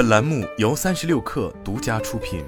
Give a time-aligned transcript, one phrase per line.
[0.00, 2.42] 本栏目由三十六氪独家出品。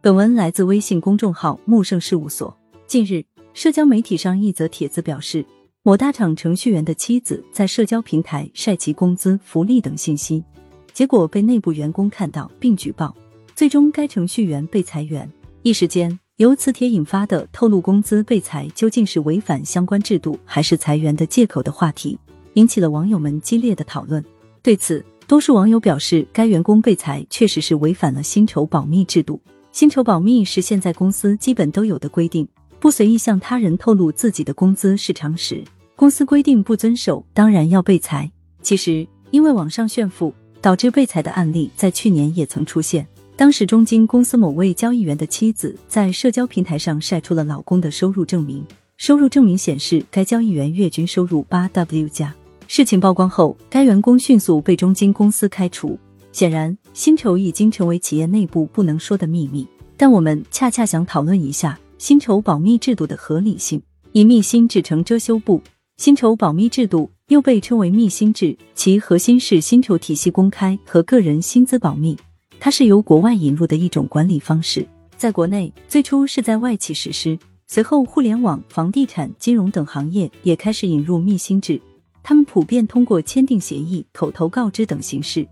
[0.00, 2.56] 本文来自微信公众号木盛事务所。
[2.86, 3.22] 近日，
[3.52, 5.44] 社交媒体上一则帖子表示，
[5.82, 10.42] 某大厂程序员的妻子在社交平台晒其工资、福利等信息，
[10.94, 13.14] 结果被内部员工看到并举报，
[13.54, 15.30] 最终该程序员被裁员。
[15.60, 16.18] 一时间。
[16.36, 22.18] 由此帖引发的透露工资被裁究竟是违反相关制度，还是裁员的借口的话题，
[22.54, 24.24] 引起了网友们激烈的讨论。
[24.62, 29.40] 对此，多数网友表示，该员工被裁确实是违反了薪酬保密制度。
[29.72, 32.46] 薪酬保密是现在公司基本都有的规定，
[32.78, 35.64] 不随意向他人透露自己的工资是常识。
[35.96, 38.30] 公司规定不遵守，当然要被裁。
[38.60, 43.06] 其实，因为网上炫富导致被裁的案例，在去年也曾出现。
[43.34, 48.64] 当时，中金公司某位交易员的妻子在社交平台上晒出了老公的收入证明，
[48.98, 52.34] 收入证明显示该交易员月均收入八 W 加。
[52.74, 55.98] 事情曝光后，该员工迅速被中金公司开除。
[56.32, 59.68] 显然，薪酬已经成为企业内部不能说的秘密。
[59.94, 63.82] 但我们恰恰想讨论一下薪酬保密制度的合理性。
[64.12, 65.60] 以密薪制成遮羞布，
[65.98, 72.16] 薪酬保密制度又被称为密薪制，其核心是薪酬体系公开和个人薪资保密。
[72.58, 81.78] 它是由国外引入的一种管理方式，在国内最初是在外企实施，随后互联网、房地产、金融等行业也开始引入密薪制。
[82.22, 85.46] 他们普遍通过签订协议、口头告知等形式，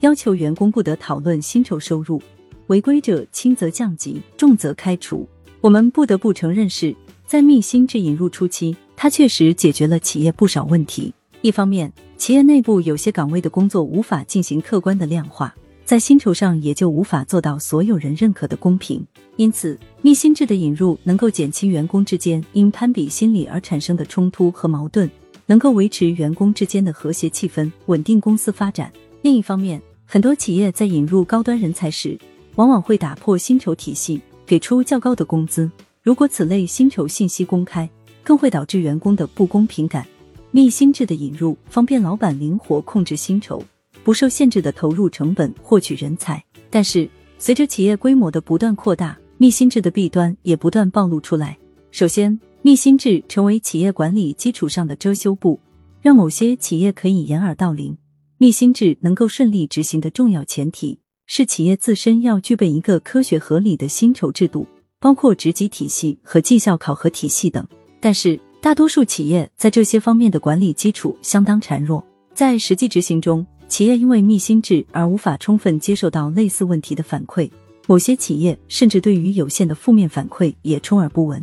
[0.00, 2.20] 要求员工不得讨论薪酬收入，
[2.66, 5.28] 违规者轻则降级，重则开除。
[5.60, 6.94] 我们不得不承认，是
[7.26, 11.14] 在密薪制引入初期，它确实解决了企业不少问题。
[11.42, 15.54] 一方面，企业内部有些岗位的工作无法进行客观的量化。
[15.84, 25.08] 在薪酬上也就无法做到所有人认可的公平，因此密薪制的引入能够减轻员工之间因攀比心理而产生的冲突和矛盾，
[25.46, 28.92] 能够维持员工之间的和谐气氛，稳定公司发展。
[29.22, 32.18] 另一方面，很多企业在引入高端人才时，
[32.56, 35.70] 往往会打破薪酬体系，给出较高的工资。
[36.02, 37.88] 如果此类薪酬信息公开，
[38.22, 40.06] 更会导致员工的不公平感。
[40.50, 43.62] 密薪制的引入方便老板灵活控制薪酬。
[44.02, 51.58] 不受限制的投入成本获取人才，但是随着企业规模的不断扩大，密薪制的弊端也不断暴露出来。
[51.90, 55.60] 首先，密薪制成为企业管理基础上的遮羞布，
[56.02, 57.96] 让某些企业可以掩耳盗铃。
[58.38, 64.66] 密薪制能够顺利执行的重要前提是企业自身要具备一个科学合理的薪酬制度，
[64.98, 67.64] 包括职级体系和绩效考核体系等。
[68.00, 72.04] 但是，大多数企业在这些方面的管理基础相当孱弱，
[72.34, 73.46] 在实际执行中。
[73.68, 77.48] 企业因为密薪制而无法充分接受到类似问题的反馈，
[77.86, 81.40] 某些企业甚至对于有限的负面反馈也充耳不闻。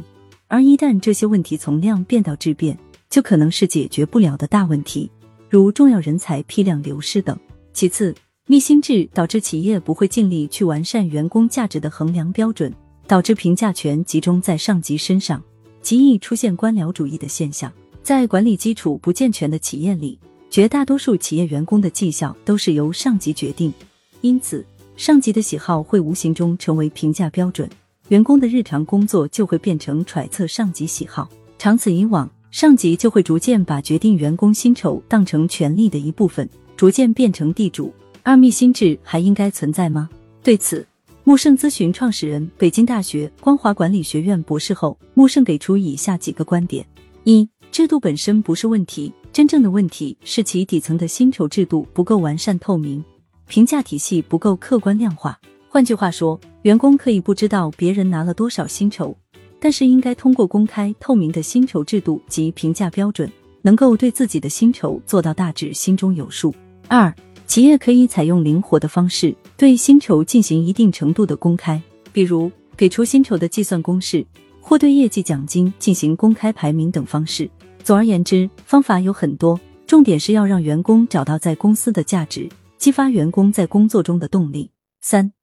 [0.53, 2.77] 而一旦这些问题从量变到质变，
[3.09, 5.09] 就可能是解决不了的大问题，
[5.49, 7.35] 如重要人才批量流失等。
[7.73, 8.13] 其次，
[8.45, 12.71] 密薪制导致企业不会尽力去完善员工价值的衡量标准，
[13.07, 15.43] 导致评价权集中在上级身上，
[15.81, 17.73] 极易出现官僚主义的现象。
[18.03, 20.19] 在管理基础不健全的企业里。
[20.51, 23.73] 绝大多数企业员工的绩效都是由上级决定，
[24.21, 24.63] 因此
[24.95, 27.67] 上级的喜好会无形中成为评价标准，
[28.09, 31.29] 员工的日常工作就会变成揣测上级喜好。
[31.57, 37.93] 长此以往，上级就会逐渐把决定员工薪酬当成权力的一部分，逐渐变成地主。
[38.21, 40.09] 二密薪制还应该存在吗？
[40.43, 40.85] 对此，
[41.23, 46.85] 木盛咨询创始人、北京大学光华管理学院博士后木盛给出以下几个观点：
[47.23, 49.11] 一、制度本身不是问题。
[49.31, 53.03] 真正的问题是其底层的薪酬制度不够完善透明，
[53.47, 55.39] 评价体系不够客观量化。
[55.73, 59.17] 换句话说，员工可以不知道别人拿了多少薪酬，
[59.59, 63.27] 但是应该通过公开透明的薪酬制度及评价标准，
[63.63, 66.53] 能够对自己的薪酬做到大致心中有数。
[66.87, 67.11] 二，
[67.47, 74.23] 企业可以采用灵活的方式对薪酬进行一定程度的公开，比如给出薪酬的计算公式，
[74.61, 77.49] 或对业绩奖金进行公开排名等方式。
[77.83, 82.47] 总而言之，方法有很多，重点是要让员工找到在公司的价值，
[82.77, 84.69] 激发员工在工作中的动力。
[85.01, 85.33] 三、